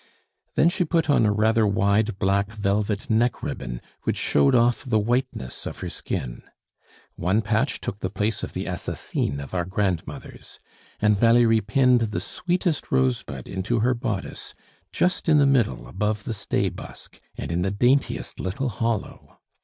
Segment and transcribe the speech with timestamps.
[0.55, 4.97] Then she put on a rather wide black velvet neck ribbon, which showed off the
[4.97, 6.41] whiteness of her skin.
[7.17, 10.57] One patch took the place of the assassine of our grandmothers.
[10.99, 14.55] And Valerie pinned the sweetest rosebud into her bodice,
[14.91, 19.37] just in the middle above the stay busk, and in the daintiest little hollow!